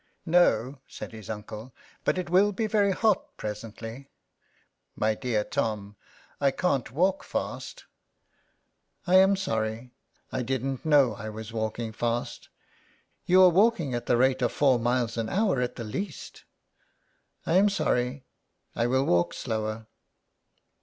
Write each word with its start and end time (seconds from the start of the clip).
No," 0.25 0.79
said 0.87 1.11
his 1.11 1.29
uncle, 1.29 1.73
"but 2.05 2.17
it 2.17 2.27
will 2.27 2.51
be 2.51 2.65
very 2.65 2.91
hot 2.91 3.37
presently. 3.37 4.09
My 4.95 5.13
dear 5.13 5.43
Tom, 5.43 5.95
I 6.39 6.49
can't 6.49 6.89
walk 6.89 7.23
fast." 7.23 7.85
*■ 9.07 9.13
I 9.13 9.17
am 9.17 9.35
sorry, 9.35 9.91
I 10.31 10.41
didn't 10.41 10.83
know 10.83 11.13
I 11.13 11.29
was 11.29 11.53
walking 11.53 11.91
fast."" 11.91 12.49
You 13.27 13.43
are 13.43 13.49
walking 13.49 13.93
at 13.93 14.07
the 14.07 14.17
rate 14.17 14.41
of 14.41 14.51
four 14.51 14.79
miles 14.79 15.17
an 15.17 15.29
hour 15.29 15.61
at 15.61 15.75
the 15.75 15.83
least."" 15.83 16.45
I 17.45 17.53
am 17.57 17.69
sorry, 17.69 18.23
I 18.75 18.87
will 18.87 19.05
walk 19.05 19.35
slower." 19.35 19.85